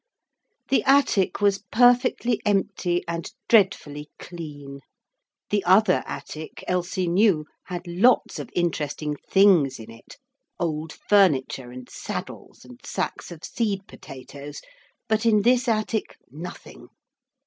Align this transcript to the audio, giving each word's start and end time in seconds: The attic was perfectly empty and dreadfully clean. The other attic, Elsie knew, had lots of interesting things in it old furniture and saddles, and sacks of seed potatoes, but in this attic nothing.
The 0.69 0.81
attic 0.85 1.41
was 1.41 1.61
perfectly 1.71 2.41
empty 2.43 3.03
and 3.07 3.31
dreadfully 3.47 4.09
clean. 4.17 4.79
The 5.51 5.63
other 5.63 6.01
attic, 6.07 6.63
Elsie 6.67 7.07
knew, 7.07 7.45
had 7.65 7.85
lots 7.85 8.39
of 8.39 8.49
interesting 8.55 9.15
things 9.29 9.77
in 9.77 9.91
it 9.91 10.17
old 10.59 10.91
furniture 10.91 11.69
and 11.69 11.87
saddles, 11.87 12.65
and 12.65 12.79
sacks 12.83 13.29
of 13.29 13.43
seed 13.45 13.85
potatoes, 13.87 14.59
but 15.07 15.23
in 15.23 15.43
this 15.43 15.67
attic 15.67 16.17
nothing. 16.31 16.87